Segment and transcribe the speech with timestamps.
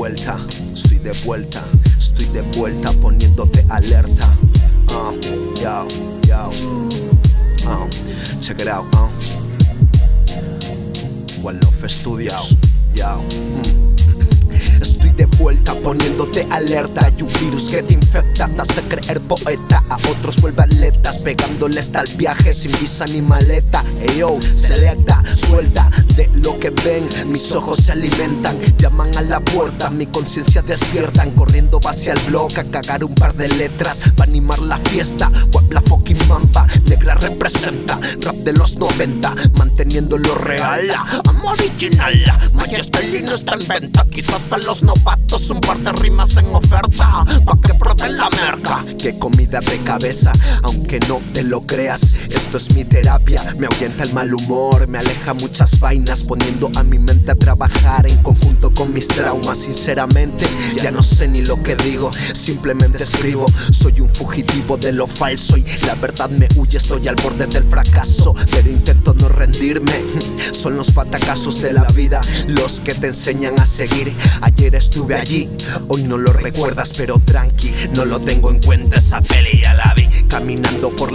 [0.00, 0.40] Vuelta,
[0.72, 1.62] estoy de vuelta,
[1.98, 4.34] estoy de vuelta poniéndote alerta.
[4.92, 5.12] Ah,
[5.62, 5.86] yo,
[6.26, 6.50] yo.
[7.66, 7.86] Ah,
[8.40, 8.86] check it out.
[8.94, 9.10] Uh.
[11.42, 12.56] One Love Studios.
[12.94, 13.18] Yo.
[13.18, 13.99] Mm.
[15.82, 17.06] Poniéndote alerta.
[17.06, 19.82] Hay un virus que te infecta, te hace creer poeta.
[19.88, 23.84] A otros vuelve atletas, pegándoles tal viaje sin visa ni maleta.
[24.00, 27.08] Eyo, selecta, suelta de lo que ven.
[27.26, 29.90] Mis ojos se alimentan, llaman a la puerta.
[29.90, 34.10] Mi conciencia despiertan, corriendo hacia el bloque a cagar un par de letras.
[34.16, 36.66] para animar la fiesta, what la fucking mamba.
[36.88, 40.88] Negra representa, rap de los 90, manteniendo lo real.
[41.28, 42.14] Amo original,
[42.52, 42.90] Majesty
[43.22, 47.69] no está en venta, quizás para los novatos un de rimas en oferta Pa' que
[49.50, 50.30] De cabeza,
[50.62, 52.14] aunque no te lo creas.
[52.30, 56.84] Esto es mi terapia, me ahuyenta el mal humor Me aleja muchas vainas poniendo a
[56.84, 59.58] mi mente a trabajar En conjunto con mis traumas.
[59.58, 60.46] Sinceramente
[60.80, 63.44] ya no sé ni lo que digo Simplemente escribo.
[63.72, 67.64] Soy un fugitivo de lo falso y la verdad me huye Estoy al borde del
[67.64, 68.34] fracaso.
[68.52, 70.00] Pero intento no rendirme
[70.52, 74.14] Son los patacazos de la vida los que te enseñan a seguir.
[74.42, 75.48] Ayer estuve allí,
[75.88, 78.96] hoy no lo recuerdas, pero tranqui, no lo tengo en cuenta.
[78.96, 80.09] Esa peli ya la vi.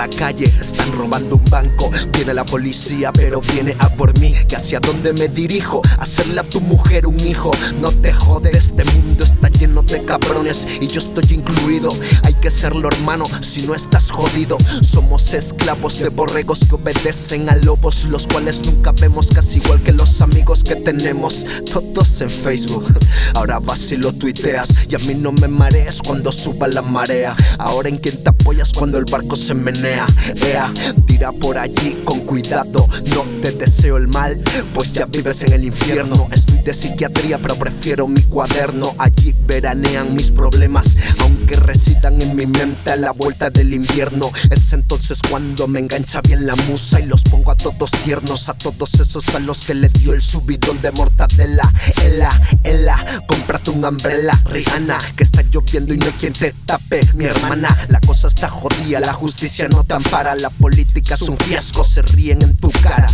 [0.00, 1.90] La calle, están robando un banco.
[2.14, 4.32] Viene la policía, pero viene a por mí.
[4.48, 5.82] ¿Que hacia dónde me dirijo?
[5.98, 7.50] Hacerle a tu mujer un hijo.
[7.82, 11.90] No te jode, este mundo está lleno de cabrones y yo estoy incluido.
[12.22, 14.56] Hay que serlo, hermano, si no estás jodido.
[14.80, 19.92] Somos esclavos de borregos que obedecen a lobos, los cuales nunca vemos casi igual que
[19.92, 21.44] los amigos que tenemos.
[21.70, 22.86] Todos en Facebook.
[23.34, 27.36] Ahora vas y lo tuiteas y a mí no me mareas cuando suba la marea.
[27.58, 29.89] Ahora en quien te apoyas cuando el barco se menea.
[29.90, 30.72] Ea,
[31.06, 32.86] tira por allí con cuidado.
[33.14, 34.40] No te deseo el mal,
[34.72, 36.28] pues ya vives en el infierno.
[36.30, 38.94] Estoy de psiquiatría, pero prefiero mi cuaderno.
[38.98, 44.30] Allí veranean mis problemas, aunque residan en mi mente a la vuelta del invierno.
[44.50, 48.54] Es entonces cuando me engancha bien la musa y los pongo a todos tiernos, a
[48.54, 51.68] todos esos a los que les dio el subidón de mortadela.
[52.04, 52.30] Ela,
[52.62, 57.24] ela, cómprate un umbrella, Rihanna, que está lloviendo y no hay quien te tape, mi
[57.24, 57.76] hermana.
[57.88, 61.36] La cosa está jodida, la justicia no te ampara, la política es un
[61.84, 63.06] se ríen en tu cara.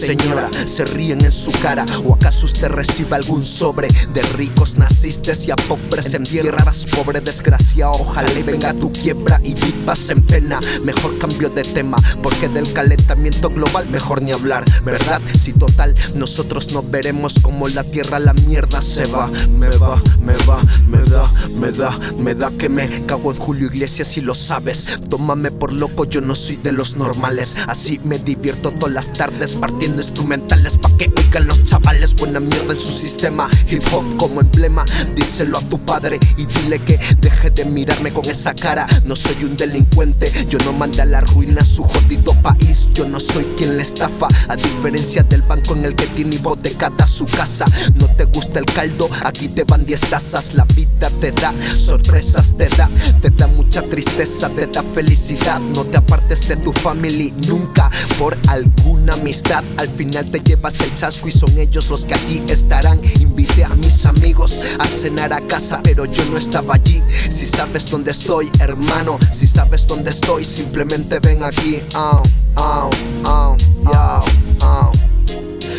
[0.00, 1.84] Señora, se ríen en su cara.
[2.04, 6.86] ¿O acaso usted recibe algún sobre de ricos naciste y a pobres en tierras?
[6.94, 10.60] Pobre desgraciado, ojalá y venga tu quiebra y vivas en pena.
[10.82, 15.20] Mejor cambio de tema, porque del calentamiento global mejor ni hablar, ¿verdad?
[15.38, 20.32] Si total, nosotros no veremos como la tierra la mierda se va, me va, me
[20.48, 24.34] va, me da, me da, me da que me cago en Julio Iglesias y lo
[24.34, 24.98] sabes.
[25.08, 27.58] Tómame por loco, yo no soy de los normales.
[27.66, 32.14] Así me divierto todas las tardes partiendo instrumentales pa' que oigan los chavales.
[32.14, 34.84] Buena mierda en su sistema, hip hop como emblema.
[35.16, 38.86] Díselo a tu padre y dile que deje de mirarme con esa cara.
[39.06, 42.90] No soy un delincuente, yo no mandé a la ruina su jodido país.
[42.92, 47.06] Yo no soy quien le estafa, a diferencia del banco en el que tiene hipotecada
[47.06, 47.64] su casa.
[47.94, 50.52] No te gusta el caldo, aquí te van 10 tazas.
[50.52, 52.90] La vida te da sorpresas, te da,
[53.22, 55.60] te da mucha tristeza, te da felicidad.
[55.60, 59.64] No te apartes de tu family nunca por alguna amistad.
[59.78, 63.00] Al final te llevas el chasco y son ellos los que allí estarán.
[63.20, 67.02] Invité a mis amigos a cenar a casa, pero yo no estaba allí.
[67.28, 71.82] Si sabes dónde estoy, hermano, si sabes dónde estoy, simplemente ven aquí.
[71.96, 72.22] Oh,
[72.56, 72.90] oh,
[73.24, 74.92] oh.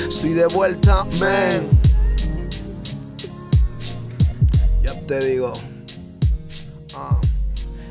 [0.10, 1.82] Estoy de vuelta, man.
[5.12, 5.52] te digo.
[6.96, 7.20] Ah,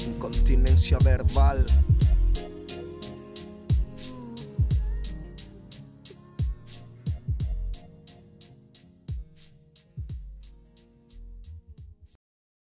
[0.06, 1.66] incontinencia verbal.